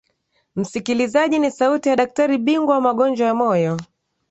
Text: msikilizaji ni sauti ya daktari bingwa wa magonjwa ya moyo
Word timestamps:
msikilizaji 0.55 1.39
ni 1.39 1.51
sauti 1.51 1.89
ya 1.89 1.95
daktari 1.95 2.37
bingwa 2.37 2.75
wa 2.75 2.81
magonjwa 2.81 3.27
ya 3.27 3.35
moyo 3.35 3.79